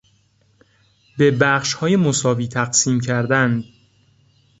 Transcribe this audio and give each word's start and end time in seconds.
به 1.17 1.31
بخشهای 1.31 1.95
مساوی 1.95 2.47
تقسیم 2.47 2.99
کردن 2.99 3.63